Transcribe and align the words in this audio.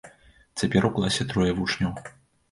Цяпер 0.61 0.87
у 0.87 0.89
класе 0.95 1.25
трое 1.33 1.51
вучняў. 1.59 1.93